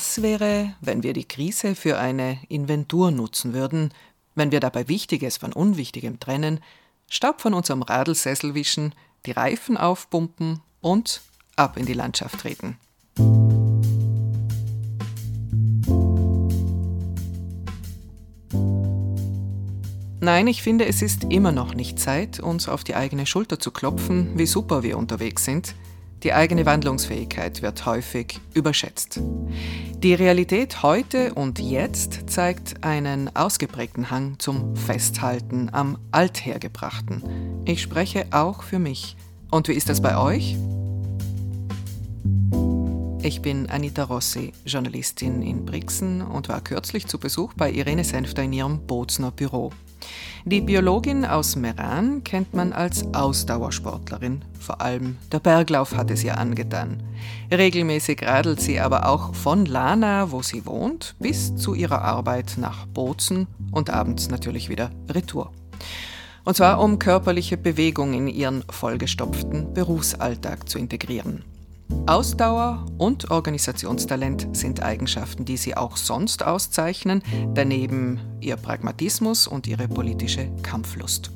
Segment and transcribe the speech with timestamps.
[0.00, 3.92] Was wäre, wenn wir die Krise für eine Inventur nutzen würden,
[4.34, 6.60] wenn wir dabei Wichtiges von Unwichtigem trennen,
[7.10, 8.94] Staub von unserem Radelsessel wischen,
[9.26, 11.20] die Reifen aufpumpen und
[11.54, 12.78] ab in die Landschaft treten?
[20.20, 23.70] Nein, ich finde, es ist immer noch nicht Zeit, uns auf die eigene Schulter zu
[23.70, 25.74] klopfen, wie super wir unterwegs sind–
[26.22, 29.20] die eigene Wandlungsfähigkeit wird häufig überschätzt.
[30.02, 37.62] Die Realität heute und jetzt zeigt einen ausgeprägten Hang zum Festhalten am Althergebrachten.
[37.64, 39.16] Ich spreche auch für mich.
[39.50, 40.56] Und wie ist das bei euch?
[43.30, 48.42] Ich bin Anita Rossi, Journalistin in Brixen und war kürzlich zu Besuch bei Irene Senfter
[48.42, 49.70] in ihrem Bozner Büro.
[50.44, 54.44] Die Biologin aus Meran kennt man als Ausdauersportlerin.
[54.58, 57.04] Vor allem der Berglauf hat es ihr angetan.
[57.52, 62.86] Regelmäßig radelt sie aber auch von Lana, wo sie wohnt, bis zu ihrer Arbeit nach
[62.86, 65.52] Bozen und abends natürlich wieder Retour.
[66.44, 71.44] Und zwar um körperliche Bewegung in ihren vollgestopften Berufsalltag zu integrieren.
[72.06, 77.22] Ausdauer und Organisationstalent sind Eigenschaften, die sie auch sonst auszeichnen,
[77.54, 81.32] daneben ihr Pragmatismus und ihre politische Kampflust.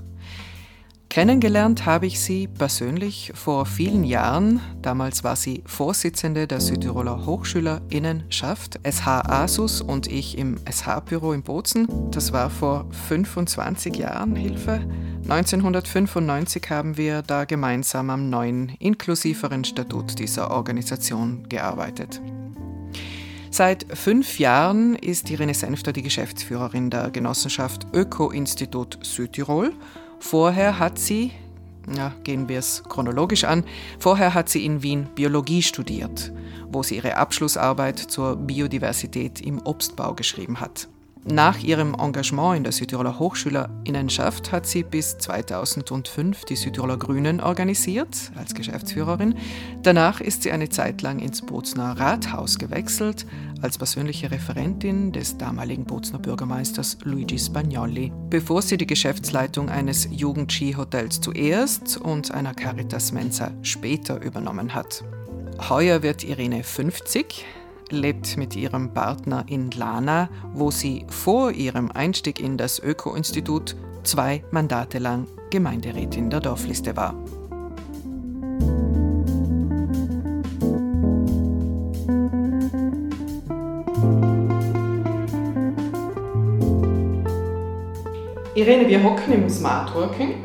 [1.14, 4.60] Kennengelernt habe ich sie persönlich vor vielen Jahren.
[4.82, 11.86] Damals war sie Vorsitzende der Südtiroler Hochschülerinnenschaft, SH Asus und ich im SH-Büro in Bozen.
[12.10, 14.80] Das war vor 25 Jahren, Hilfe.
[15.28, 22.20] 1995 haben wir da gemeinsam am neuen, inklusiveren Statut dieser Organisation gearbeitet.
[23.52, 29.74] Seit fünf Jahren ist Irene Senfter die Geschäftsführerin der Genossenschaft Öko-Institut Südtirol
[30.25, 31.32] Vorher hat sie,
[31.94, 33.62] ja, gehen wir es chronologisch an,
[33.98, 36.32] vorher hat sie in Wien Biologie studiert,
[36.66, 40.88] wo sie ihre Abschlussarbeit zur Biodiversität im Obstbau geschrieben hat.
[41.26, 48.30] Nach ihrem Engagement in der Südtiroler Hochschülerinnenschaft hat sie bis 2005 die Südtiroler Grünen organisiert
[48.36, 49.34] als Geschäftsführerin.
[49.82, 53.24] Danach ist sie eine Zeit lang ins Bozner Rathaus gewechselt
[53.62, 61.22] als persönliche Referentin des damaligen Bozner Bürgermeisters Luigi Spagnoli, bevor sie die Geschäftsleitung eines Jugend-Ski-Hotels
[61.22, 65.02] zuerst und einer Caritas Mensa später übernommen hat.
[65.70, 67.46] Heuer wird Irene 50
[67.91, 74.43] lebt mit ihrem Partner in Lana, wo sie vor ihrem Einstieg in das Öko-Institut zwei
[74.50, 77.15] Mandate lang Gemeinderätin der Dorfliste war.
[88.56, 90.45] Irene, wir hocken im Smart Working,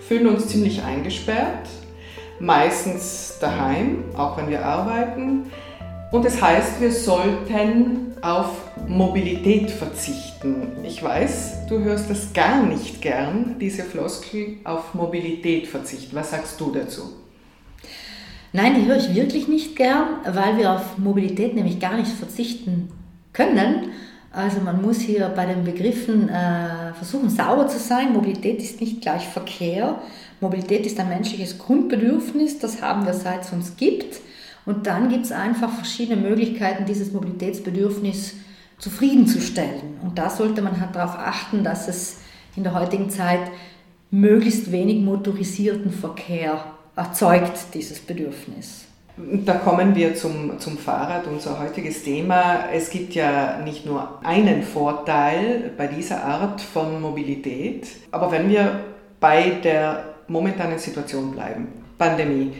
[0.00, 1.68] fühlen uns ziemlich eingesperrt,
[2.40, 5.50] meistens daheim, auch wenn wir arbeiten.
[6.12, 10.68] Und es das heißt, wir sollten auf Mobilität verzichten.
[10.84, 16.14] Ich weiß, du hörst das gar nicht gern, diese Floskel auf Mobilität verzichten.
[16.14, 17.12] Was sagst du dazu?
[18.52, 22.88] Nein, die höre ich wirklich nicht gern, weil wir auf Mobilität nämlich gar nicht verzichten
[23.32, 23.90] können.
[24.32, 28.12] Also man muss hier bei den Begriffen äh, versuchen, sauber zu sein.
[28.12, 30.00] Mobilität ist nicht gleich Verkehr.
[30.40, 34.20] Mobilität ist ein menschliches Grundbedürfnis, das haben wir seit es uns gibt.
[34.66, 38.34] Und dann gibt es einfach verschiedene Möglichkeiten, dieses Mobilitätsbedürfnis
[38.78, 39.98] zufriedenzustellen.
[40.02, 42.18] Und da sollte man halt darauf achten, dass es
[42.56, 43.40] in der heutigen Zeit
[44.10, 46.64] möglichst wenig motorisierten Verkehr
[46.96, 48.86] erzeugt, dieses Bedürfnis.
[49.16, 52.68] Da kommen wir zum, zum Fahrrad, unser heutiges Thema.
[52.70, 58.80] Es gibt ja nicht nur einen Vorteil bei dieser Art von Mobilität, aber wenn wir
[59.18, 62.52] bei der momentanen Situation bleiben, Pandemie,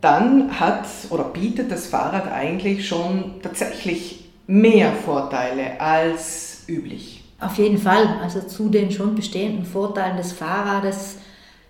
[0.00, 7.22] dann hat oder bietet das Fahrrad eigentlich schon tatsächlich mehr Vorteile als üblich.
[7.40, 8.06] Auf jeden Fall.
[8.22, 11.18] Also zu den schon bestehenden Vorteilen des Fahrrades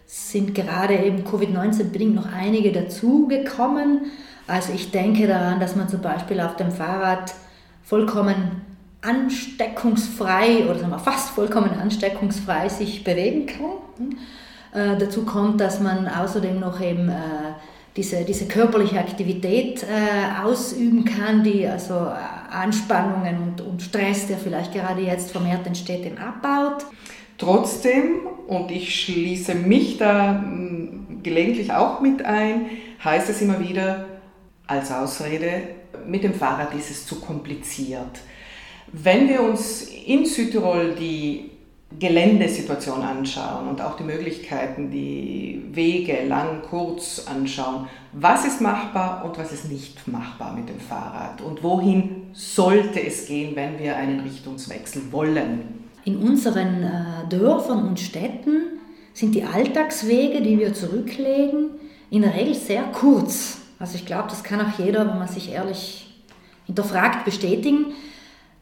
[0.06, 4.06] sind gerade eben Covid-19 bedingt noch einige dazugekommen.
[4.48, 7.32] Also ich denke daran, dass man zum Beispiel auf dem Fahrrad
[7.84, 8.62] vollkommen
[9.02, 14.16] ansteckungsfrei oder sagen wir fast vollkommen ansteckungsfrei sich bewegen kann.
[14.72, 17.52] Äh, dazu kommt, dass man außerdem noch eben äh,
[18.00, 24.38] diese, diese körperliche Aktivität äh, ausüben kann, die also äh, Anspannungen und, und Stress, der
[24.38, 26.86] vielleicht gerade jetzt vermehrt entsteht, den abbaut.
[27.36, 32.70] Trotzdem, und ich schließe mich da mh, gelegentlich auch mit ein,
[33.04, 34.06] heißt es immer wieder
[34.66, 35.62] als Ausrede,
[36.06, 38.20] mit dem Fahrrad ist es zu kompliziert.
[38.92, 41.50] Wenn wir uns in Südtirol die
[41.98, 47.88] Geländesituation anschauen und auch die Möglichkeiten, die Wege lang, kurz anschauen.
[48.12, 51.40] Was ist machbar und was ist nicht machbar mit dem Fahrrad?
[51.40, 55.80] Und wohin sollte es gehen, wenn wir einen Richtungswechsel wollen?
[56.04, 58.78] In unseren äh, Dörfern und Städten
[59.12, 61.70] sind die Alltagswege, die wir zurücklegen,
[62.10, 63.58] in der Regel sehr kurz.
[63.80, 66.06] Also ich glaube, das kann auch jeder, wenn man sich ehrlich
[66.66, 67.86] hinterfragt, bestätigen.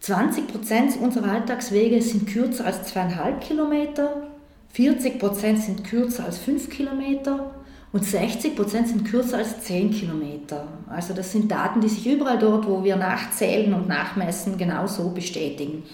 [0.00, 4.28] 20 Prozent unserer Alltagswege sind kürzer als zweieinhalb Kilometer,
[4.72, 7.50] 40 Prozent sind kürzer als fünf Kilometer
[7.92, 10.68] und 60 Prozent sind kürzer als 10 Kilometer.
[10.88, 15.84] Also das sind Daten, die sich überall dort, wo wir nachzählen und nachmessen, genauso bestätigen.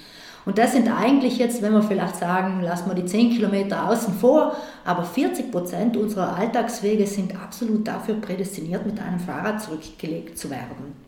[0.44, 4.12] Und das sind eigentlich jetzt, wenn wir vielleicht sagen, lassen wir die 10 Kilometer außen
[4.14, 4.54] vor,
[4.84, 11.03] aber 40 Prozent unserer Alltagswege sind absolut dafür prädestiniert, mit einem Fahrrad zurückgelegt zu werden.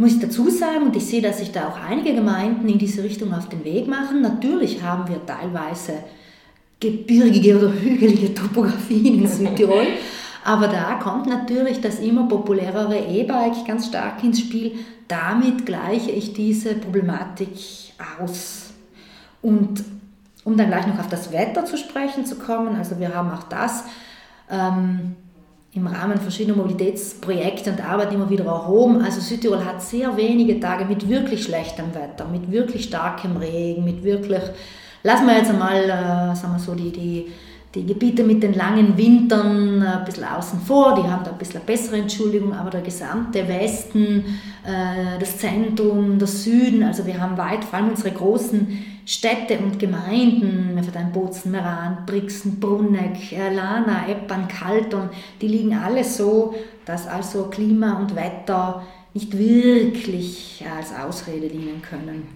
[0.00, 3.02] Muss ich dazu sagen, und ich sehe, dass sich da auch einige Gemeinden in diese
[3.02, 4.22] Richtung auf den Weg machen.
[4.22, 5.92] Natürlich haben wir teilweise
[6.80, 9.86] gebirgige oder hügelige Topografien in Südtirol.
[10.44, 14.72] Aber da kommt natürlich das immer populärere E-Bike ganz stark ins Spiel.
[15.06, 17.58] Damit gleiche ich diese Problematik
[18.18, 18.70] aus.
[19.42, 19.84] Und
[20.44, 23.42] um dann gleich noch auf das Wetter zu sprechen zu kommen, also wir haben auch
[23.42, 23.84] das
[24.50, 25.14] ähm,
[25.72, 29.02] im Rahmen verschiedener Mobilitätsprojekte und Arbeit immer wieder erhoben.
[29.02, 34.02] Also Südtirol hat sehr wenige Tage mit wirklich schlechtem Wetter, mit wirklich starkem Regen, mit
[34.02, 34.42] wirklich,
[35.04, 37.32] lassen wir jetzt einmal, äh, sagen wir so, die, die,
[37.72, 41.38] die Gebiete mit den langen Wintern äh, ein bisschen außen vor, die haben da ein
[41.38, 44.24] bisschen bessere Entschuldigung, aber der gesamte Westen,
[44.64, 49.78] äh, das Zentrum, der Süden, also wir haben weit, vor allem unsere großen Städte und
[49.78, 55.10] Gemeinden, Mepherdheim, Bozen, Meran, Brixen, Brunneck, Lana, Eppern, Kalton,
[55.40, 56.54] die liegen alle so,
[56.84, 62.28] dass also Klima und Wetter nicht wirklich als Ausrede dienen können.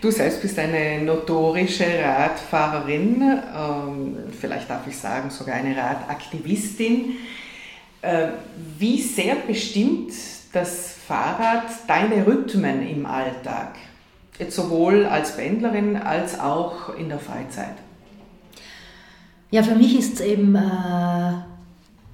[0.00, 7.16] Du selbst bist eine notorische Radfahrerin, ähm, vielleicht darf ich sagen sogar eine Radaktivistin.
[8.02, 8.28] Äh,
[8.78, 10.12] wie sehr bestimmt
[10.52, 13.76] das Fahrrad deine Rhythmen im Alltag?
[14.40, 17.74] Jetzt sowohl als Pendlerin als auch in der Freizeit?
[19.50, 21.32] Ja, für mich ist es eben, äh,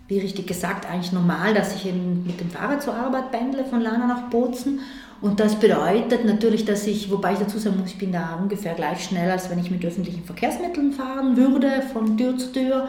[0.09, 3.81] wie richtig gesagt, eigentlich normal, dass ich eben mit dem Fahrrad zur Arbeit pendle von
[3.81, 4.81] Lana nach Bozen.
[5.21, 8.75] Und das bedeutet natürlich, dass ich, wobei ich dazu sagen muss, ich bin da ungefähr
[8.75, 12.89] gleich schnell, als wenn ich mit öffentlichen Verkehrsmitteln fahren würde, von Tür zu Tür.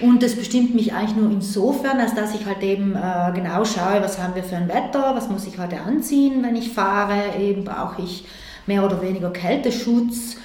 [0.00, 4.02] Und das bestimmt mich eigentlich nur insofern, als dass ich halt eben äh, genau schaue,
[4.02, 7.64] was haben wir für ein Wetter, was muss ich heute anziehen, wenn ich fahre, eben
[7.64, 8.24] brauche ich
[8.68, 10.36] mehr oder weniger Kälteschutz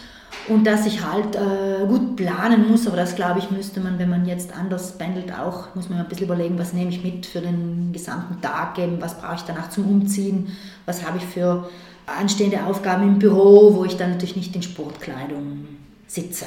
[0.47, 4.09] und dass ich halt äh, gut planen muss, aber das glaube ich müsste man, wenn
[4.09, 7.39] man jetzt anders pendelt, auch, muss man ein bisschen überlegen, was nehme ich mit für
[7.39, 11.69] den gesamten Tag, eben, was brauche ich danach zum Umziehen, was habe ich für
[12.05, 15.67] anstehende Aufgaben im Büro, wo ich dann natürlich nicht in Sportkleidung
[16.07, 16.45] sitze.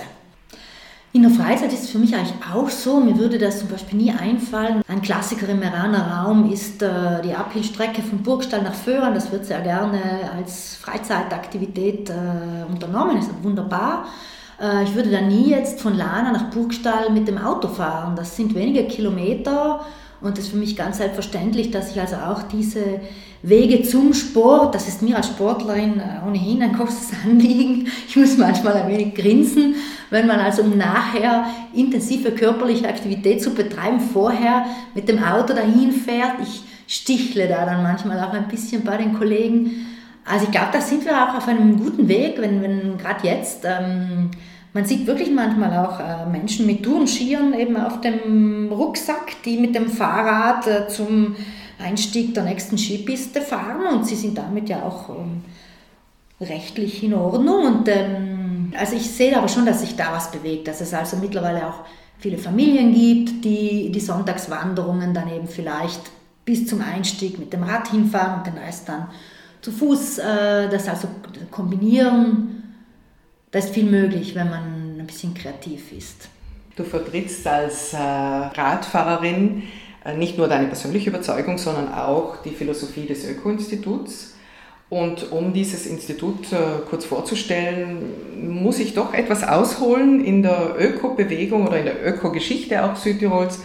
[1.16, 3.96] In der Freizeit ist es für mich eigentlich auch so, mir würde das zum Beispiel
[3.96, 4.82] nie einfallen.
[4.86, 9.14] Ein Klassiker im Meraner Raum ist äh, die Abhielstrecke von Burgstall nach Föhren.
[9.14, 9.98] Das wird sehr gerne
[10.36, 14.08] als Freizeitaktivität äh, unternommen, ist wunderbar.
[14.60, 18.14] Äh, ich würde da nie jetzt von Lana nach Burgstall mit dem Auto fahren.
[18.14, 19.86] Das sind wenige Kilometer
[20.20, 23.00] und das ist für mich ganz selbstverständlich, dass ich also auch diese
[23.42, 27.88] Wege zum Sport, das ist mir als Sportlerin äh, ohnehin ein großes Anliegen.
[28.08, 29.76] Ich muss manchmal ein wenig grinsen,
[30.10, 35.92] wenn man also um nachher intensive körperliche Aktivität zu betreiben, vorher mit dem Auto dahin
[35.92, 36.34] fährt.
[36.42, 39.86] Ich stichle da dann manchmal auch ein bisschen bei den Kollegen.
[40.24, 43.64] Also ich glaube, da sind wir auch auf einem guten Weg, wenn, wenn gerade jetzt...
[43.64, 44.30] Ähm,
[44.76, 49.74] man sieht wirklich manchmal auch äh, Menschen mit Turnschieren eben auf dem Rucksack, die mit
[49.74, 51.34] dem Fahrrad äh, zum
[51.78, 55.42] Einstieg der nächsten Skipiste fahren und sie sind damit ja auch ähm,
[56.40, 57.66] rechtlich in Ordnung.
[57.66, 61.16] Und ähm, also ich sehe aber schon, dass sich da was bewegt, dass es also
[61.16, 61.84] mittlerweile auch
[62.18, 66.00] viele Familien gibt, die die Sonntagswanderungen dann eben vielleicht
[66.44, 69.08] bis zum Einstieg mit dem Rad hinfahren und den Rest dann
[69.60, 71.08] zu Fuß, äh, das also
[71.50, 72.56] kombinieren
[73.56, 76.28] da ist viel möglich, wenn man ein bisschen kreativ ist.
[76.76, 79.62] Du vertrittst als äh, Radfahrerin
[80.14, 84.32] nicht nur deine persönliche Überzeugung, sondern auch die Philosophie des Öko-Instituts.
[84.88, 86.56] Und um dieses Institut äh,
[86.88, 92.94] kurz vorzustellen, muss ich doch etwas ausholen in der Öko-Bewegung oder in der Öko-Geschichte auch
[92.94, 93.58] Südtirols.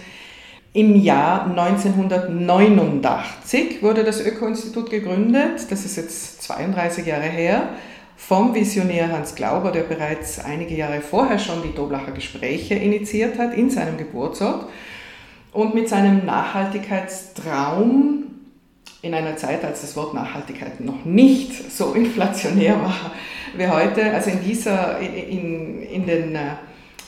[0.73, 5.69] Im Jahr 1989 wurde das Öko-Institut gegründet.
[5.69, 7.69] Das ist jetzt 32 Jahre her
[8.15, 13.53] vom Visionär Hans Glauber, der bereits einige Jahre vorher schon die Doblacher Gespräche initiiert hat
[13.53, 14.69] in seinem Geburtsort
[15.51, 18.23] und mit seinem Nachhaltigkeitstraum
[19.01, 23.11] in einer Zeit, als das Wort Nachhaltigkeit noch nicht so inflationär war,
[23.57, 24.13] wie heute.
[24.13, 26.37] Also in dieser, in, in den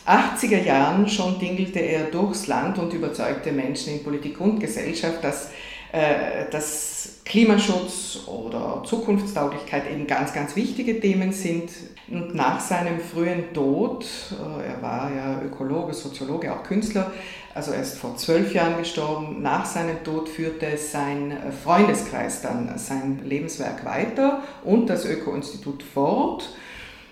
[0.07, 5.23] 80er äh, Jahren schon dingelte er durchs Land und überzeugte Menschen in Politik und Gesellschaft,
[5.23, 5.51] dass
[5.93, 11.69] äh, dass Klimaschutz oder Zukunftstauglichkeit eben ganz, ganz wichtige Themen sind.
[12.09, 17.12] Und nach seinem frühen Tod, äh, er war ja Ökologe, Soziologe, auch Künstler,
[17.55, 23.22] also er ist vor zwölf Jahren gestorben, nach seinem Tod führte sein Freundeskreis dann sein
[23.24, 26.50] Lebenswerk weiter und das Öko-Institut fort.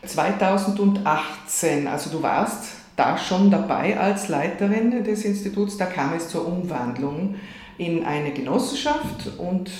[0.03, 6.47] 2018, also du warst da schon dabei als Leiterin des Instituts, da kam es zur
[6.47, 7.35] Umwandlung
[7.77, 9.71] in eine Genossenschaft und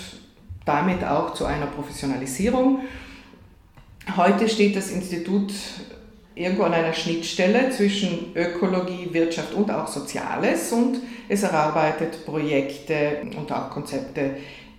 [0.65, 2.81] damit auch zu einer Professionalisierung.
[4.15, 5.51] Heute steht das Institut
[6.35, 10.97] irgendwo an einer Schnittstelle zwischen Ökologie, Wirtschaft und auch Soziales und
[11.27, 14.31] es erarbeitet Projekte und auch Konzepte,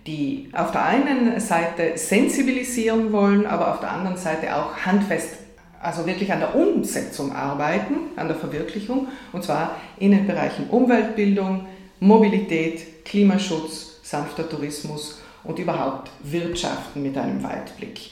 [0.07, 5.37] die auf der einen Seite sensibilisieren wollen, aber auf der anderen Seite auch handfest,
[5.81, 11.67] also wirklich an der Umsetzung arbeiten, an der Verwirklichung, und zwar in den Bereichen Umweltbildung,
[11.99, 18.11] Mobilität, Klimaschutz, sanfter Tourismus und überhaupt Wirtschaften mit einem Weitblick.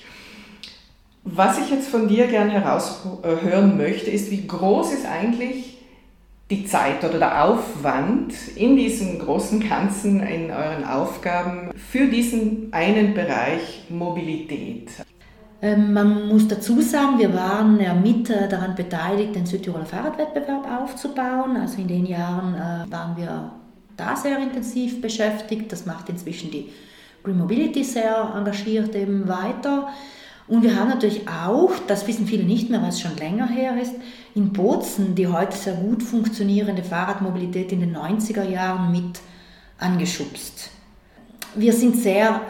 [1.24, 5.78] Was ich jetzt von dir gern heraushören möchte, ist, wie groß ist eigentlich
[6.50, 13.14] die Zeit oder der Aufwand in diesem großen Ganzen, in euren Aufgaben für diesen einen
[13.14, 14.90] Bereich Mobilität?
[15.62, 21.56] Ähm, man muss dazu sagen, wir waren ja mit daran beteiligt, den Südtiroler Fahrradwettbewerb aufzubauen.
[21.56, 23.52] Also in den Jahren äh, waren wir
[23.96, 25.72] da sehr intensiv beschäftigt.
[25.72, 26.70] Das macht inzwischen die
[27.24, 29.88] Green Mobility sehr engagiert eben weiter.
[30.52, 33.94] Und wir haben natürlich auch, das wissen viele nicht mehr, es schon länger her ist,
[34.36, 39.22] in Bozen die heute sehr gut funktionierende Fahrradmobilität in den 90er Jahren mit
[39.78, 40.70] angeschubst.
[41.56, 42.42] Wir sind sehr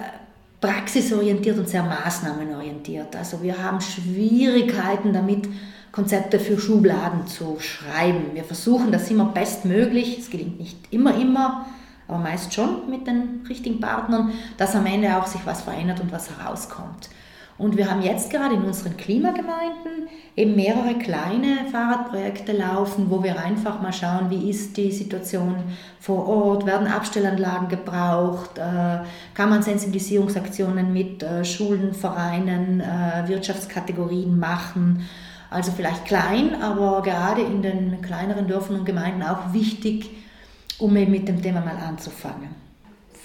[0.59, 3.15] praxisorientiert und sehr maßnahmenorientiert.
[3.15, 5.47] Also wir haben Schwierigkeiten damit,
[5.91, 8.31] Konzepte für Schubladen zu schreiben.
[8.33, 11.67] Wir versuchen das immer bestmöglich, es gelingt nicht immer, immer,
[12.07, 16.11] aber meist schon mit den richtigen Partnern, dass am Ende auch sich was verändert und
[16.11, 17.07] was herauskommt.
[17.61, 23.39] Und wir haben jetzt gerade in unseren Klimagemeinden eben mehrere kleine Fahrradprojekte laufen, wo wir
[23.39, 25.57] einfach mal schauen, wie ist die Situation
[25.99, 29.01] vor Ort, werden Abstellanlagen gebraucht, äh,
[29.35, 35.07] kann man Sensibilisierungsaktionen mit äh, Schulen, Vereinen, äh, Wirtschaftskategorien machen?
[35.51, 40.09] Also vielleicht klein, aber gerade in den kleineren Dörfern und Gemeinden auch wichtig,
[40.79, 42.70] um eben mit dem Thema mal anzufangen.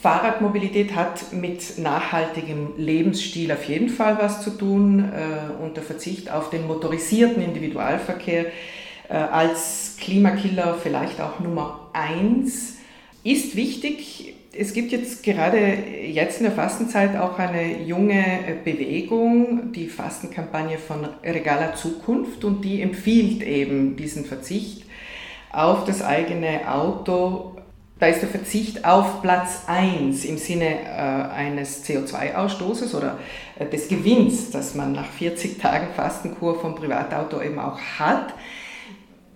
[0.07, 6.31] Fahrradmobilität hat mit nachhaltigem Lebensstil auf jeden Fall was zu tun äh, und der Verzicht
[6.31, 8.47] auf den motorisierten Individualverkehr
[9.09, 12.77] äh, als Klimakiller vielleicht auch Nummer eins
[13.25, 18.23] ist wichtig es gibt jetzt gerade jetzt in der Fastenzeit auch eine junge
[18.65, 24.85] Bewegung, die Fastenkampagne von Regala Zukunft und die empfiehlt eben diesen Verzicht
[25.51, 27.57] auf das eigene Auto.
[27.99, 33.19] Da ist der Verzicht auf Platz 1 im Sinne äh, eines CO2-Ausstoßes oder
[33.59, 38.35] äh, des Gewinns, das man nach 40 Tagen Fastenkur vom Privatauto eben auch hat.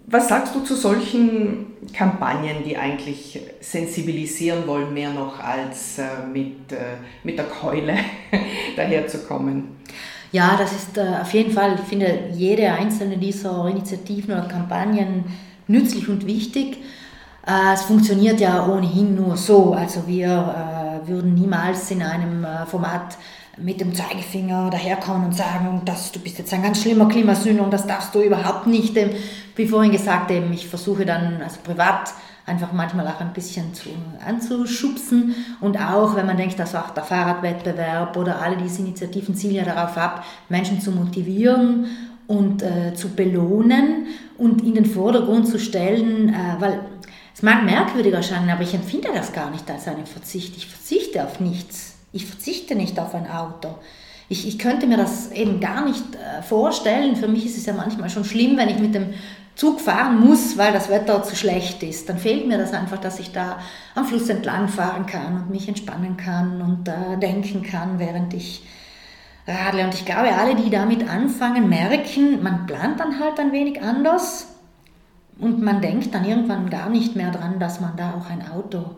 [0.06, 6.72] Was sagst du zu solchen Kampagnen, die eigentlich sensibilisieren wollen, mehr noch als äh, mit,
[6.72, 7.94] äh, mit der Keule
[8.76, 9.68] daherzukommen?
[10.32, 15.24] Ja, das ist äh, auf jeden Fall, ich finde jede einzelne dieser Initiativen oder Kampagnen
[15.66, 16.76] nützlich und wichtig.
[17.46, 19.72] Äh, es funktioniert ja ohnehin nur so.
[19.72, 23.16] Also wir äh, würden niemals in einem äh, Format
[23.56, 27.72] mit dem Zeigefinger daherkommen und sagen, dass du bist jetzt ein ganz schlimmer Klimasünder und
[27.72, 28.96] das darfst du überhaupt nicht.
[29.56, 32.14] Wie vorhin gesagt, eben, ich versuche dann also privat
[32.46, 33.90] einfach manchmal auch ein bisschen zu,
[34.26, 39.56] anzuschubsen und auch, wenn man denkt, dass auch der Fahrradwettbewerb oder alle diese Initiativen zielen
[39.56, 41.86] ja darauf ab, Menschen zu motivieren
[42.26, 44.06] und äh, zu belohnen
[44.38, 46.80] und in den Vordergrund zu stellen, äh, weil
[47.40, 50.58] es mag merkwürdig erscheinen, aber ich empfinde das gar nicht als einen Verzicht.
[50.58, 51.94] Ich verzichte auf nichts.
[52.12, 53.76] Ich verzichte nicht auf ein Auto.
[54.28, 57.16] Ich, ich könnte mir das eben gar nicht äh, vorstellen.
[57.16, 59.14] Für mich ist es ja manchmal schon schlimm, wenn ich mit dem
[59.54, 62.10] Zug fahren muss, weil das Wetter zu schlecht ist.
[62.10, 63.58] Dann fehlt mir das einfach, dass ich da
[63.94, 68.66] am Fluss entlang fahren kann und mich entspannen kann und äh, denken kann, während ich
[69.48, 69.84] radle.
[69.84, 74.49] Und ich glaube, alle, die damit anfangen, merken, man plant dann halt ein wenig anders
[75.40, 78.96] und man denkt dann irgendwann gar nicht mehr dran, dass man da auch ein Auto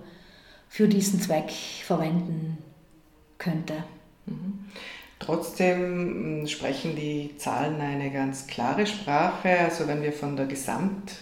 [0.69, 2.59] für diesen Zweck verwenden
[3.39, 3.75] könnte.
[4.27, 4.67] Mhm.
[5.19, 9.59] Trotzdem hm, sprechen die Zahlen eine ganz klare Sprache.
[9.61, 11.13] Also wenn wir von, der Gesamt,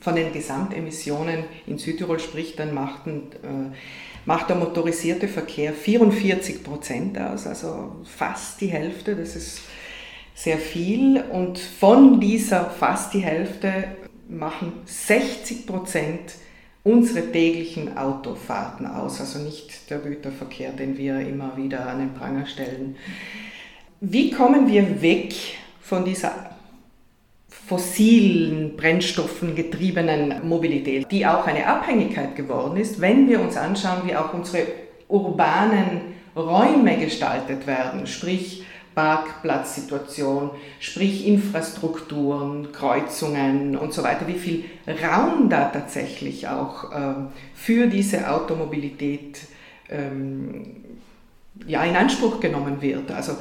[0.00, 3.76] von den Gesamtemissionen in Südtirol spricht, dann machten, äh,
[4.26, 9.16] macht der motorisierte Verkehr 44 Prozent aus, also fast die Hälfte.
[9.16, 9.62] Das ist
[10.34, 13.84] sehr viel und von dieser fast die Hälfte
[14.38, 16.34] machen 60 Prozent
[16.84, 22.46] unsere täglichen Autofahrten aus, also nicht der Güterverkehr, den wir immer wieder an den Pranger
[22.46, 22.96] stellen.
[24.00, 25.34] Wie kommen wir weg
[25.80, 26.50] von dieser
[27.48, 34.16] fossilen Brennstoffen getriebenen Mobilität, die auch eine Abhängigkeit geworden ist, wenn wir uns anschauen, wie
[34.16, 34.66] auch unsere
[35.08, 45.48] urbanen Räume gestaltet werden, sprich Parkplatzsituation, sprich Infrastrukturen, Kreuzungen und so weiter, wie viel Raum
[45.48, 49.40] da tatsächlich auch ähm, für diese Automobilität
[49.88, 50.76] ähm,
[51.66, 53.10] ja, in Anspruch genommen wird.
[53.10, 53.36] Also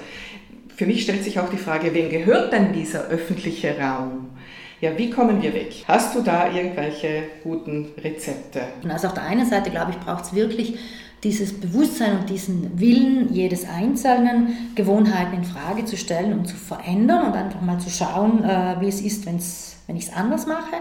[0.76, 4.30] für mich stellt sich auch die Frage, wem gehört denn dieser öffentliche Raum?
[4.80, 5.84] Ja, wie kommen wir weg?
[5.88, 8.62] Hast du da irgendwelche guten Rezepte?
[8.90, 10.80] Also auf der einen Seite, glaube ich, braucht es wirklich
[11.24, 17.28] dieses Bewusstsein und diesen Willen jedes Einzelnen, Gewohnheiten in Frage zu stellen und zu verändern
[17.28, 19.38] und einfach mal zu schauen, äh, wie es ist, wenn
[19.96, 20.78] ich es anders mache.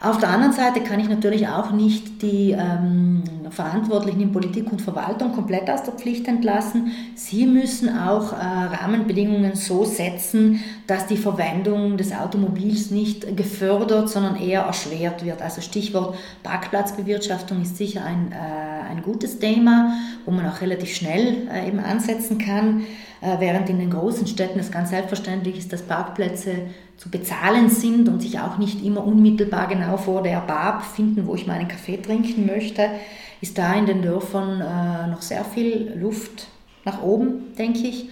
[0.00, 3.24] Auf der anderen Seite kann ich natürlich auch nicht die ähm,
[3.58, 6.92] Verantwortlichen in Politik und Verwaltung komplett aus der Pflicht entlassen.
[7.16, 14.36] Sie müssen auch äh, Rahmenbedingungen so setzen, dass die Verwendung des Automobils nicht gefördert, sondern
[14.36, 15.42] eher erschwert wird.
[15.42, 19.92] Also Stichwort Parkplatzbewirtschaftung ist sicher ein, äh, ein gutes Thema,
[20.24, 22.84] wo man auch relativ schnell äh, eben ansetzen kann.
[23.20, 28.08] Äh, während in den großen Städten es ganz selbstverständlich ist, dass Parkplätze zu bezahlen sind
[28.08, 31.96] und sich auch nicht immer unmittelbar genau vor der Bar befinden, wo ich meinen Kaffee
[31.96, 32.90] trinken möchte,
[33.40, 36.48] ist da in den Dörfern äh, noch sehr viel Luft
[36.84, 38.08] nach oben, denke ich.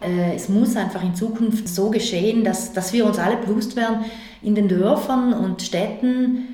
[0.00, 4.04] Äh, es muss einfach in Zukunft so geschehen, dass, dass wir uns alle bewusst werden,
[4.42, 6.48] in den Dörfern und Städten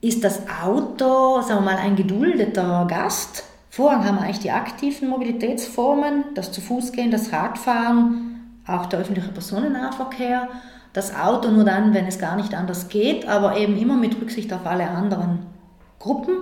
[0.00, 3.44] ist das Auto, sagen wir mal, ein geduldeter Gast
[3.76, 9.28] Vorrang haben eigentlich die aktiven Mobilitätsformen, das zu Fuß gehen, das Radfahren, auch der öffentliche
[9.28, 10.48] Personennahverkehr,
[10.94, 14.50] das Auto nur dann, wenn es gar nicht anders geht, aber eben immer mit Rücksicht
[14.54, 15.40] auf alle anderen
[15.98, 16.38] Gruppen.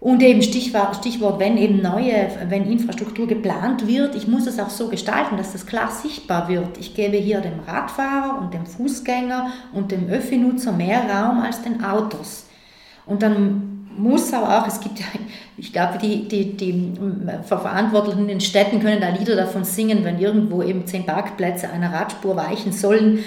[0.00, 4.70] Und eben Stichwort, Stichwort, wenn eben neue, wenn Infrastruktur geplant wird, ich muss es auch
[4.70, 6.78] so gestalten, dass das klar sichtbar wird.
[6.78, 11.84] Ich gebe hier dem Radfahrer und dem Fußgänger und dem Öffi-Nutzer mehr Raum als den
[11.84, 12.46] Autos.
[13.04, 15.04] Und dann muss aber auch, es gibt ja,
[15.58, 16.94] ich glaube, die, die, die
[17.44, 21.92] Verantwortlichen in den Städten können da Lieder davon singen, wenn irgendwo eben zehn Parkplätze einer
[21.92, 23.18] Radspur weichen sollen,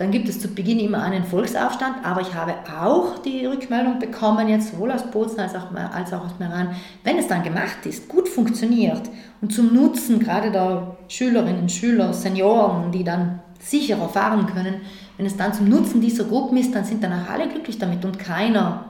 [0.00, 4.48] dann gibt es zu Beginn immer einen Volksaufstand, aber ich habe auch die Rückmeldung bekommen,
[4.48, 8.08] jetzt sowohl aus Bozen als auch, als auch aus Meran, wenn es dann gemacht ist,
[8.08, 9.02] gut funktioniert
[9.42, 14.76] und zum Nutzen gerade der Schülerinnen, Schüler, Senioren, die dann sicherer fahren können,
[15.18, 18.18] wenn es dann zum Nutzen dieser Gruppen ist, dann sind danach alle glücklich damit und
[18.18, 18.86] keiner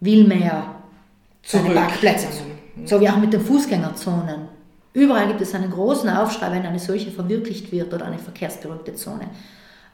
[0.00, 0.74] will mehr
[1.42, 2.26] seine Parkplätze.
[2.84, 4.42] So wie auch mit den Fußgängerzonen.
[4.92, 9.30] Überall gibt es einen großen Aufschrei, wenn eine solche verwirklicht wird oder eine verkehrsberuhigte Zone.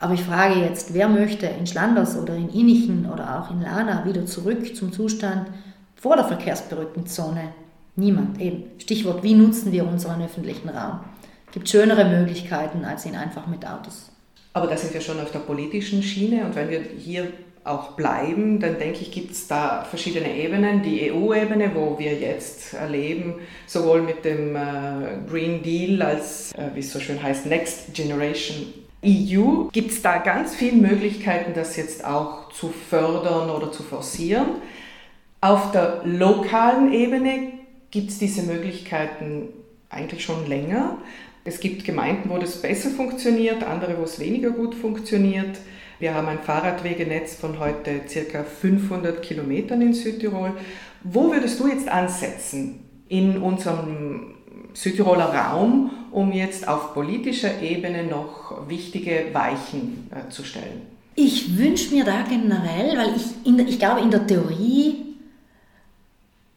[0.01, 4.07] Aber ich frage jetzt, wer möchte in Schlanders oder in Innichen oder auch in Lana
[4.07, 5.49] wieder zurück zum Zustand
[5.95, 7.53] vor der verkehrsberuhigten Zone?
[7.97, 8.41] Niemand.
[8.41, 8.65] Eben.
[8.79, 11.01] Stichwort, wie nutzen wir unseren öffentlichen Raum?
[11.53, 14.11] Gibt schönere Möglichkeiten, als ihn einfach mit Autos.
[14.55, 17.29] Aber da sind wir schon auf der politischen Schiene und wenn wir hier
[17.63, 20.83] auch bleiben, dann denke ich, gibt es da verschiedene Ebenen.
[20.83, 23.35] Die EU-Ebene, wo wir jetzt erleben,
[23.67, 24.61] sowohl mit dem äh,
[25.29, 28.73] Green Deal als, äh, wie es so schön heißt, Next Generation
[29.05, 34.47] EU, gibt es da ganz viele Möglichkeiten, das jetzt auch zu fördern oder zu forcieren.
[35.41, 37.53] Auf der lokalen Ebene
[37.91, 39.49] gibt es diese Möglichkeiten
[39.89, 40.99] eigentlich schon länger.
[41.45, 45.59] Es gibt Gemeinden, wo das besser funktioniert, andere, wo es weniger gut funktioniert.
[45.99, 50.53] Wir haben ein Fahrradwegenetz von heute circa 500 Kilometern in Südtirol.
[51.03, 54.35] Wo würdest du jetzt ansetzen in unserem
[54.75, 60.83] Südtiroler Raum, um jetzt auf politischer Ebene noch wichtige Weichen äh, zu stellen?
[61.15, 65.17] Ich wünsche mir da generell, weil ich, in, ich glaube, in der Theorie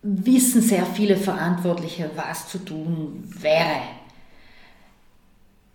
[0.01, 3.81] wissen sehr viele Verantwortliche, was zu tun wäre.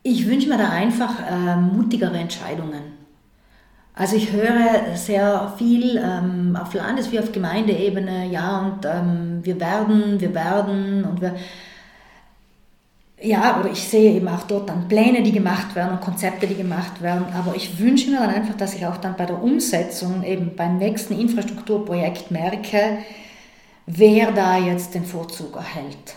[0.03, 2.99] Ich wünsche mir da einfach äh, mutigere Entscheidungen.
[3.95, 9.59] Also ich höre sehr viel ähm, auf Landes- wie auf Gemeindeebene, ja, und ähm, wir
[9.59, 11.35] werden, wir werden und wir.
[13.21, 16.55] Ja, oder ich sehe eben auch dort dann Pläne, die gemacht werden und Konzepte, die
[16.55, 17.27] gemacht werden.
[17.37, 20.79] Aber ich wünsche mir dann einfach, dass ich auch dann bei der Umsetzung, eben beim
[20.79, 22.99] nächsten Infrastrukturprojekt merke,
[23.87, 26.15] wer da jetzt den Vorzug erhält.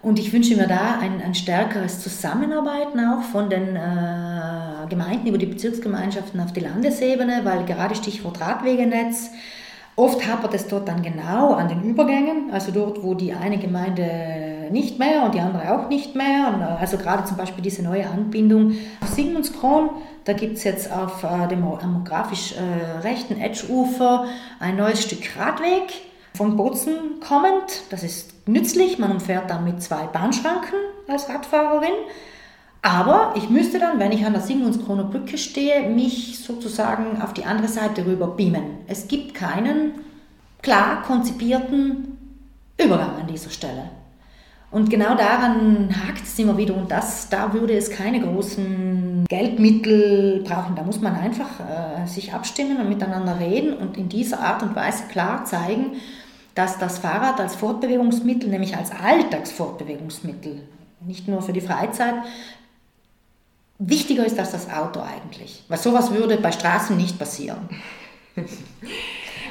[0.00, 5.38] Und ich wünsche mir da ein, ein stärkeres Zusammenarbeiten auch von den äh, Gemeinden über
[5.38, 9.30] die Bezirksgemeinschaften auf die Landesebene, weil gerade Stichwort Radwegenetz,
[9.96, 14.51] oft hapert es dort dann genau an den Übergängen, also dort, wo die eine Gemeinde
[14.70, 16.52] nicht mehr und die andere auch nicht mehr.
[16.54, 19.90] Und, äh, also gerade zum Beispiel diese neue Anbindung auf Sigmundskron,
[20.24, 24.26] da gibt es jetzt auf äh, dem demografisch äh, rechten Edge-Ufer
[24.60, 25.92] ein neues Stück Radweg
[26.34, 27.82] von Bozen kommend.
[27.90, 31.92] Das ist nützlich, man umfährt dann mit zwei Bahnschranken als Radfahrerin.
[32.82, 37.44] Aber ich müsste dann, wenn ich an der Sigmundskroner Brücke stehe, mich sozusagen auf die
[37.44, 38.78] andere Seite rüber beamen.
[38.88, 39.92] Es gibt keinen
[40.62, 42.18] klar konzipierten
[42.78, 43.90] Übergang an dieser Stelle.
[44.72, 50.42] Und genau daran hakt es immer wieder und das, da würde es keine großen Geldmittel
[50.44, 50.74] brauchen.
[50.74, 54.74] Da muss man einfach äh, sich abstimmen und miteinander reden und in dieser Art und
[54.74, 55.92] Weise klar zeigen,
[56.54, 60.62] dass das Fahrrad als Fortbewegungsmittel, nämlich als Alltagsfortbewegungsmittel,
[61.00, 62.14] nicht nur für die Freizeit,
[63.78, 65.64] wichtiger ist als das Auto eigentlich.
[65.68, 67.68] Weil sowas würde bei Straßen nicht passieren.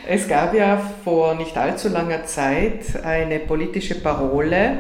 [0.08, 4.80] Es gab ja vor nicht allzu langer Zeit eine politische Parole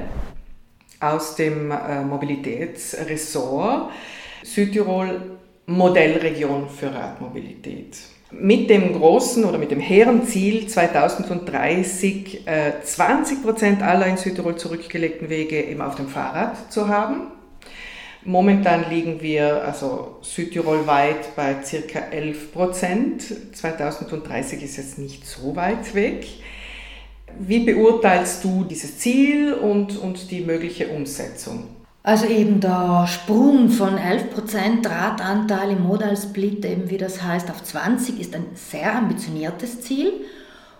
[1.01, 3.91] aus dem äh, Mobilitätsressort
[4.43, 5.21] Südtirol
[5.65, 7.97] Modellregion für Radmobilität.
[8.31, 12.45] Mit dem großen oder mit dem hehren Ziel 2030
[12.83, 17.27] 20 Prozent aller in Südtirol zurückgelegten Wege eben auf dem Fahrrad zu haben.
[18.23, 23.23] Momentan liegen wir also südtirolweit bei circa 11 Prozent.
[23.55, 26.27] 2030 ist jetzt nicht so weit weg.
[27.39, 31.63] Wie beurteilst du dieses Ziel und, und die mögliche Umsetzung?
[32.03, 37.63] Also eben der Sprung von 11% Radanteil im Modal Split, eben wie das heißt, auf
[37.63, 40.11] 20 ist ein sehr ambitioniertes Ziel.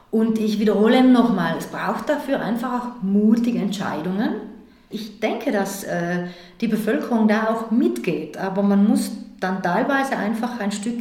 [0.09, 4.51] Und ich wiederhole nochmal, es braucht dafür einfach auch mutige Entscheidungen
[4.91, 6.25] ich denke, dass äh,
[6.59, 10.99] die Bevölkerung da auch mitgeht, aber man muss dann teilweise einfach ein Stück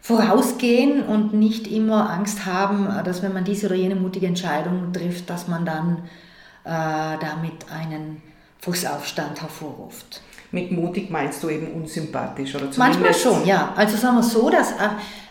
[0.00, 5.28] vorausgehen und nicht immer Angst haben, dass wenn man diese oder jene mutige Entscheidung trifft,
[5.28, 5.98] dass man dann
[6.64, 8.22] äh, damit einen
[8.60, 10.22] Fußaufstand hervorruft.
[10.52, 13.72] Mit mutig meinst du eben unsympathisch oder Manchmal schon, ja.
[13.76, 14.74] Also sagen wir so, dass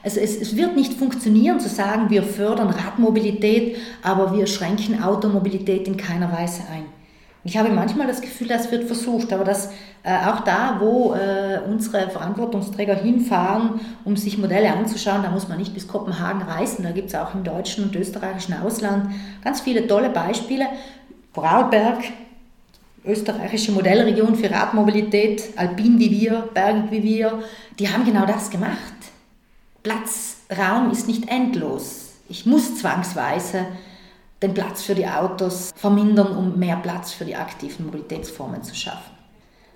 [0.01, 5.88] also es, es wird nicht funktionieren zu sagen, wir fördern Radmobilität, aber wir schränken Automobilität
[5.88, 6.86] in keiner Weise ein.
[7.49, 9.71] Ich habe manchmal das Gefühl, das wird versucht, aber dass
[10.03, 15.57] äh, auch da, wo äh, unsere Verantwortungsträger hinfahren, um sich Modelle anzuschauen, da muss man
[15.57, 16.83] nicht bis Kopenhagen reisen.
[16.83, 19.09] Da gibt es auch im deutschen und österreichischen Ausland
[19.43, 20.67] ganz viele tolle Beispiele.
[21.33, 21.97] Vorarlberg,
[23.03, 27.41] österreichische Modellregion für Radmobilität, alpin wie wir, bergig wie wir,
[27.79, 28.93] die haben genau das gemacht.
[29.81, 32.12] Platz, Raum ist nicht endlos.
[32.29, 33.65] Ich muss zwangsweise
[34.41, 39.19] den Platz für die Autos vermindern, um mehr Platz für die aktiven Mobilitätsformen zu schaffen.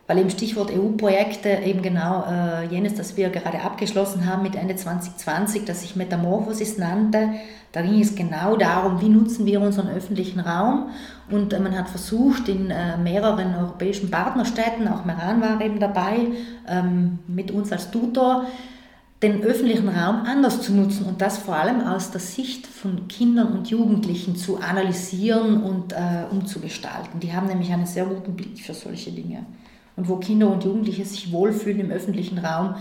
[0.06, 4.76] Weil eben Stichwort EU-Projekte eben genau äh, jenes, das wir gerade abgeschlossen haben mit Ende
[4.76, 7.30] 2020, das sich Metamorphosis nannte,
[7.72, 10.90] da ging es genau darum, wie nutzen wir unseren öffentlichen Raum.
[11.32, 16.28] Und äh, man hat versucht, in äh, mehreren europäischen Partnerstädten, auch Meran war eben dabei,
[16.68, 18.46] ähm, mit uns als Tutor,
[19.24, 23.54] den öffentlichen Raum anders zu nutzen und das vor allem aus der Sicht von Kindern
[23.54, 27.22] und Jugendlichen zu analysieren und äh, umzugestalten.
[27.22, 29.46] Die haben nämlich einen sehr guten Blick für solche Dinge.
[29.96, 32.76] Und wo Kinder und Jugendliche sich wohlfühlen im öffentlichen Raum,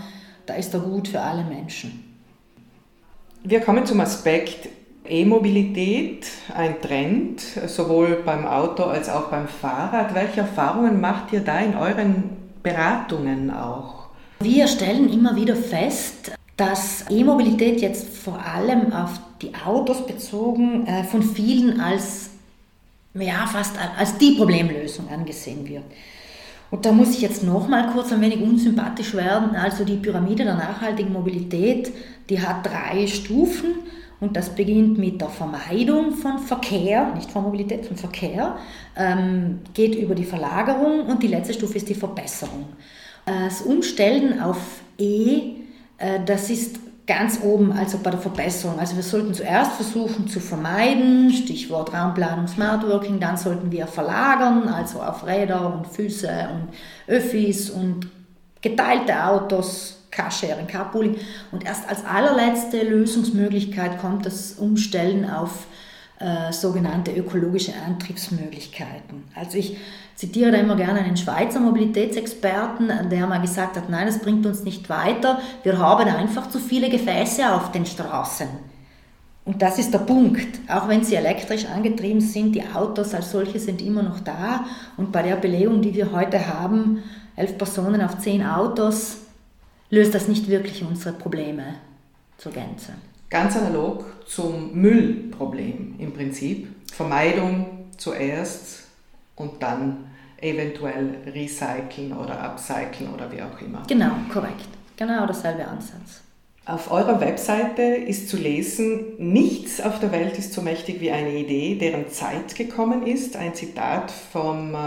[0.45, 2.03] da ist er gut für alle Menschen.
[3.43, 4.67] Wir kommen zum Aspekt
[5.05, 10.13] E-Mobilität, ein Trend, sowohl beim Auto als auch beim Fahrrad.
[10.15, 12.31] Welche Erfahrungen macht ihr da in euren
[12.63, 14.02] Beratungen auch?
[14.43, 21.05] Wir stellen immer wieder fest, dass E-Mobilität jetzt vor allem auf die Autos bezogen äh,
[21.05, 22.31] von vielen als
[23.13, 25.83] ja, fast als die Problemlösung angesehen wird.
[26.71, 29.55] Und da muss ich jetzt noch mal kurz ein wenig unsympathisch werden.
[29.55, 31.93] Also die Pyramide der nachhaltigen Mobilität,
[32.29, 33.75] die hat drei Stufen
[34.19, 38.57] und das beginnt mit der Vermeidung von Verkehr, nicht von Mobilität, von Verkehr,
[38.97, 42.65] ähm, geht über die Verlagerung und die letzte Stufe ist die Verbesserung.
[43.25, 44.57] Das Umstellen auf
[44.97, 45.55] E,
[45.97, 48.79] äh, das ist ganz oben, also bei der Verbesserung.
[48.79, 54.69] Also wir sollten zuerst versuchen zu vermeiden, Stichwort Raumplanung, Smart Working, dann sollten wir verlagern,
[54.69, 58.07] also auf Räder und Füße und Öffis und
[58.61, 61.17] geteilte Autos, Carsharing, Carpooling.
[61.51, 65.67] Und erst als allerletzte Lösungsmöglichkeit kommt das Umstellen auf
[66.19, 69.23] äh, sogenannte ökologische Antriebsmöglichkeiten.
[69.35, 69.77] Also ich
[70.15, 74.63] zitiere da immer gerne einen Schweizer Mobilitätsexperten, der mal gesagt hat, nein, es bringt uns
[74.63, 78.47] nicht weiter, wir haben einfach zu viele Gefäße auf den Straßen.
[79.45, 80.59] Und das ist der Punkt.
[80.69, 84.65] Auch wenn sie elektrisch angetrieben sind, die Autos als solche sind immer noch da.
[84.95, 87.03] Und bei der Belegung, die wir heute haben,
[87.35, 89.17] elf Personen auf zehn Autos,
[89.89, 91.75] löst das nicht wirklich unsere Probleme
[92.37, 92.93] zur Gänze.
[93.33, 96.67] Ganz analog zum Müllproblem im Prinzip.
[96.93, 98.83] Vermeidung zuerst
[99.35, 100.05] und dann
[100.39, 103.81] eventuell recyceln oder upcyclen oder wie auch immer.
[103.87, 104.67] Genau, korrekt.
[104.97, 106.21] Genau derselbe Ansatz.
[106.67, 111.33] Auf eurer Webseite ist zu lesen, nichts auf der Welt ist so mächtig wie eine
[111.33, 113.35] Idee, deren Zeit gekommen ist.
[113.35, 114.77] Ein Zitat vom äh,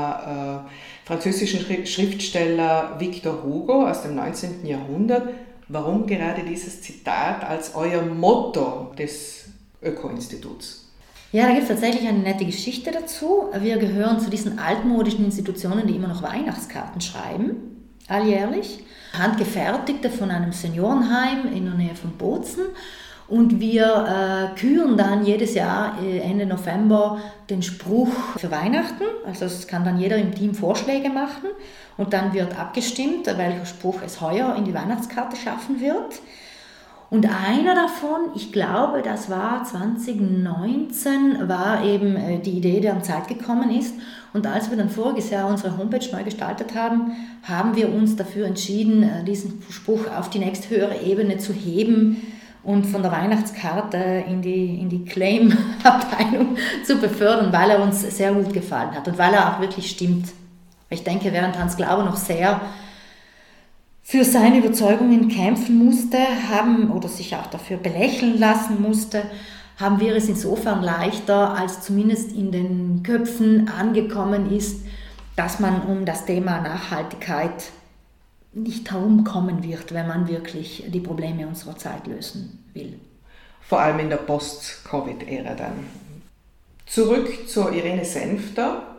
[1.05, 4.65] französischen Schriftsteller Victor Hugo aus dem 19.
[4.65, 5.31] Jahrhundert.
[5.69, 9.47] Warum gerade dieses Zitat als euer Motto des
[9.83, 10.93] Öko-Instituts?
[11.33, 13.47] Ja, da gibt es tatsächlich eine nette Geschichte dazu.
[13.59, 18.85] Wir gehören zu diesen altmodischen Institutionen, die immer noch Weihnachtskarten schreiben, alljährlich.
[19.13, 22.67] Handgefertigte von einem Seniorenheim in der Nähe von Bozen.
[23.29, 27.19] Und wir äh, küren dann jedes Jahr äh, Ende November
[27.51, 29.03] den Spruch für Weihnachten.
[29.27, 31.49] Also es kann dann jeder im Team Vorschläge machen
[31.97, 36.21] und dann wird abgestimmt, welcher Spruch es heuer in die Weihnachtskarte schaffen wird.
[37.09, 43.03] Und einer davon, ich glaube, das war 2019, war eben äh, die Idee, die an
[43.03, 43.95] Zeit gekommen ist.
[44.33, 47.13] Und als wir dann voriges Jahr unsere Homepage neu gestaltet haben,
[47.45, 52.23] haben wir uns dafür entschieden, äh, diesen Spruch auf die nächsthöhere Ebene zu heben
[52.67, 58.33] und von der Weihnachtskarte in die, in die Claim-Abteilung zu befördern, weil er uns sehr
[58.33, 60.31] gut gefallen hat und weil er auch wirklich stimmt.
[60.91, 62.61] Ich denke, während Hans Glaube noch sehr
[64.03, 66.19] für seine Überzeugungen kämpfen musste,
[66.51, 69.23] haben oder sich auch dafür belächeln lassen musste,
[69.79, 74.85] haben wir es insofern leichter, als zumindest in den Köpfen angekommen ist,
[75.37, 77.71] dass man um das Thema Nachhaltigkeit
[78.57, 82.99] nicht herumkommen wird, wenn man wirklich die Probleme unserer Zeit lösen will.
[83.61, 85.87] Vor allem in der Post-Covid-Ära dann.
[86.87, 88.97] Zurück zur Irene Senfter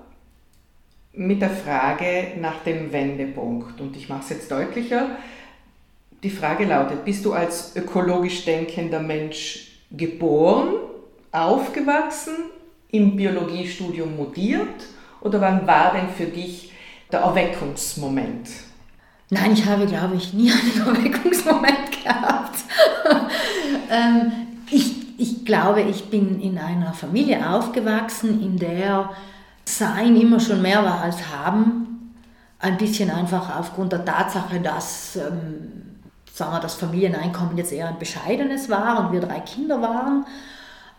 [1.13, 3.81] mit der Frage nach dem Wendepunkt.
[3.81, 5.17] Und ich mache es jetzt deutlicher.
[6.21, 10.75] Die Frage lautet, bist du als ökologisch denkender Mensch geboren,
[11.31, 12.35] aufgewachsen,
[12.91, 14.85] im Biologiestudium modiert
[15.21, 16.71] oder wann war denn für dich
[17.11, 18.49] der Erweckungsmoment?
[19.29, 22.59] Nein, ich habe, glaube ich, nie einen Erweckungsmoment gehabt.
[23.91, 24.31] ähm,
[24.69, 29.09] ich, ich glaube, ich bin in einer Familie aufgewachsen, in der
[29.65, 32.13] sein immer schon mehr war als haben.
[32.59, 35.87] Ein bisschen einfach aufgrund der Tatsache, dass ähm,
[36.33, 40.25] sagen wir, das Familieneinkommen jetzt eher ein bescheidenes war und wir drei Kinder waren.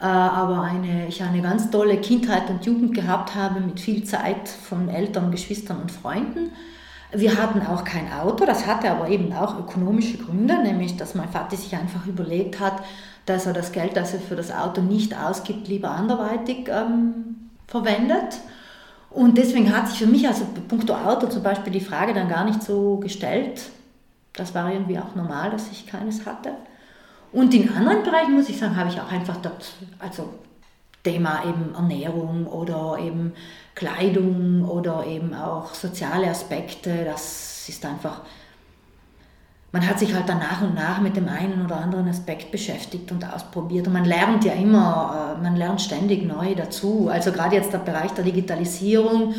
[0.01, 4.49] Äh, aber eine, ich eine ganz tolle Kindheit und Jugend gehabt habe mit viel Zeit
[4.49, 6.51] von Eltern, Geschwistern und Freunden.
[7.11, 11.31] Wir hatten auch kein Auto, das hatte aber eben auch ökonomische Gründe, nämlich dass mein
[11.31, 12.83] Vater sich einfach überlegt hat,
[13.25, 18.41] dass er das Geld, das er für das Auto nicht ausgibt, lieber anderweitig ähm, verwendet.
[19.11, 22.45] Und deswegen hat sich für mich also punkto Auto zum Beispiel die Frage dann gar
[22.45, 23.63] nicht so gestellt.
[24.35, 26.53] Das war irgendwie auch normal, dass ich keines hatte.
[27.33, 30.31] Und in anderen Bereichen, muss ich sagen, habe ich auch einfach dort, also
[31.03, 33.33] Thema eben Ernährung oder eben
[33.75, 38.23] Kleidung oder eben auch soziale Aspekte, das ist einfach
[39.71, 43.13] man hat sich halt dann nach und nach mit dem einen oder anderen Aspekt beschäftigt
[43.13, 43.87] und ausprobiert.
[43.87, 47.09] Und man lernt ja immer, äh, man lernt ständig neu dazu.
[47.13, 49.35] Also gerade jetzt der Bereich der Digitalisierung,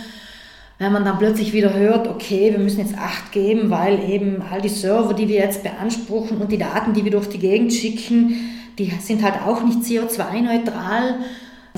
[0.78, 4.62] wenn man dann plötzlich wieder hört, okay, wir müssen jetzt Acht geben, weil eben all
[4.62, 8.36] die Server, die wir jetzt beanspruchen und die Daten, die wir durch die Gegend schicken,
[8.78, 11.16] die sind halt auch nicht CO2-neutral.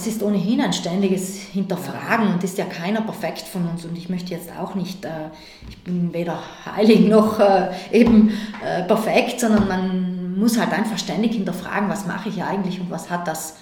[0.01, 4.09] Es ist ohnehin ein ständiges Hinterfragen und ist ja keiner perfekt von uns und ich
[4.09, 5.29] möchte jetzt auch nicht, äh,
[5.69, 8.31] ich bin weder heilig noch äh, eben
[8.65, 13.11] äh, perfekt, sondern man muss halt einfach ständig hinterfragen, was mache ich eigentlich und was
[13.11, 13.57] hat das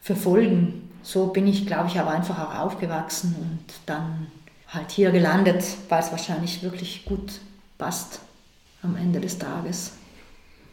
[0.00, 0.92] für Folgen.
[1.02, 4.28] So bin ich, glaube ich, aber einfach auch aufgewachsen und dann
[4.68, 7.40] halt hier gelandet, weil es wahrscheinlich wirklich gut
[7.78, 8.20] passt
[8.84, 9.97] am Ende des Tages.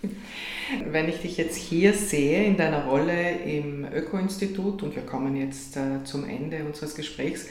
[0.92, 5.78] Wenn ich dich jetzt hier sehe in deiner Rolle im Öko-Institut und wir kommen jetzt
[5.78, 7.48] äh, zum Ende unseres Gesprächs,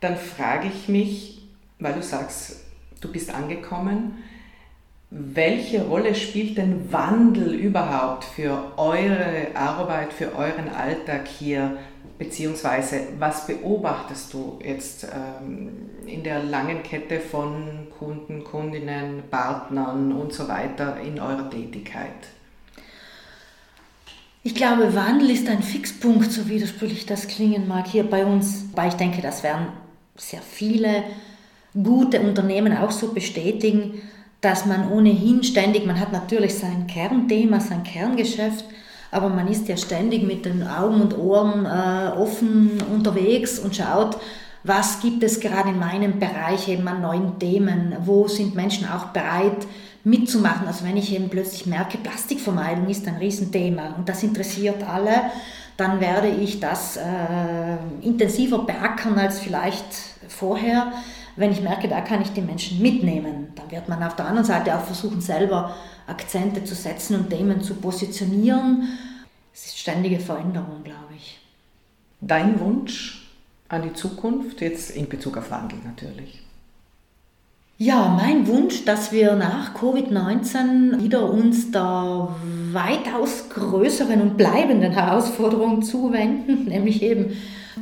[0.00, 1.42] dann frage ich mich,
[1.78, 2.60] weil du sagst,
[3.00, 4.22] du bist angekommen,
[5.10, 11.78] welche Rolle spielt denn Wandel überhaupt für eure Arbeit, für euren Alltag hier?
[12.18, 15.70] Beziehungsweise was beobachtest du jetzt ähm,
[16.04, 22.28] in der langen Kette von Kunden, Kundinnen, Partnern und so weiter in eurer Tätigkeit?
[24.42, 28.88] Ich glaube, Wandel ist ein Fixpunkt, so widersprüchlich das klingen mag hier bei uns, weil
[28.88, 29.66] ich denke, das werden
[30.16, 31.04] sehr viele
[31.74, 34.00] gute Unternehmen auch so bestätigen,
[34.40, 38.64] dass man ohnehin ständig, man hat natürlich sein Kernthema, sein Kerngeschäft,
[39.10, 44.18] aber man ist ja ständig mit den Augen und Ohren äh, offen unterwegs und schaut,
[44.64, 49.06] was gibt es gerade in meinem Bereich eben an neuen Themen, wo sind Menschen auch
[49.06, 49.66] bereit
[50.04, 50.66] mitzumachen.
[50.66, 55.30] Also wenn ich eben plötzlich merke, Plastikvermeidung ist ein Riesenthema und das interessiert alle,
[55.76, 59.84] dann werde ich das äh, intensiver beackern als vielleicht
[60.26, 60.92] vorher.
[61.36, 64.46] Wenn ich merke, da kann ich die Menschen mitnehmen, dann wird man auf der anderen
[64.46, 65.76] Seite auch versuchen, selber
[66.08, 68.88] Akzente zu setzen und Themen zu positionieren.
[69.54, 71.38] Es ist ständige Veränderung, glaube ich.
[72.20, 73.17] Dein Wunsch
[73.68, 76.40] an die Zukunft, jetzt in Bezug auf Wandel natürlich?
[77.80, 82.34] Ja, mein Wunsch, dass wir nach Covid-19 wieder uns der
[82.72, 87.36] weitaus größeren und bleibenden Herausforderung zuwenden, nämlich eben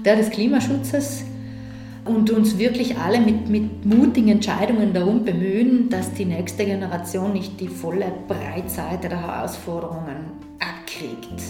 [0.04, 1.24] der des Klimaschutzes
[2.04, 7.58] und uns wirklich alle mit, mit mutigen Entscheidungen darum bemühen, dass die nächste Generation nicht
[7.58, 11.42] die volle Breitseite der Herausforderungen abkriegt,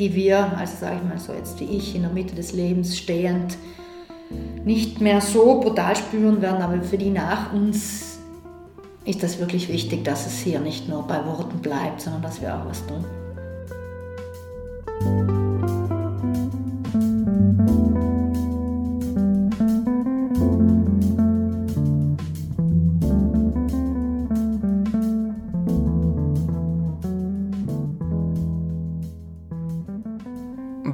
[0.00, 2.96] die wir, also sage ich mal so jetzt wie ich, in der Mitte des Lebens
[2.96, 3.56] stehend,
[4.64, 8.18] nicht mehr so brutal spüren werden, aber für die nach uns
[9.04, 12.54] ist das wirklich wichtig, dass es hier nicht nur bei Worten bleibt, sondern dass wir
[12.54, 13.04] auch was tun.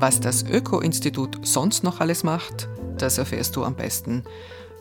[0.06, 4.22] Was das Öko-Institut sonst noch alles macht, das erfährst du am besten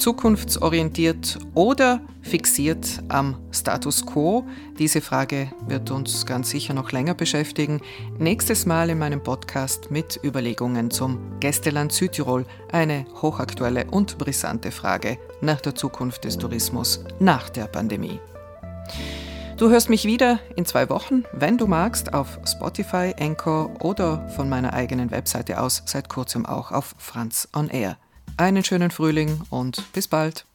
[0.00, 4.46] Zukunftsorientiert oder fixiert am Status quo?
[4.78, 7.82] Diese Frage wird uns ganz sicher noch länger beschäftigen.
[8.18, 12.46] Nächstes Mal in meinem Podcast mit Überlegungen zum Gästeland Südtirol.
[12.72, 18.18] Eine hochaktuelle und brisante Frage nach der Zukunft des Tourismus nach der Pandemie.
[19.58, 24.48] Du hörst mich wieder in zwei Wochen, wenn du magst, auf Spotify, Anchor oder von
[24.48, 27.98] meiner eigenen Webseite aus seit kurzem auch auf Franz on Air.
[28.40, 30.46] Einen schönen Frühling und bis bald.